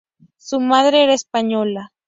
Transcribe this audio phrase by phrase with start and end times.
[0.39, 1.93] Su madre era española.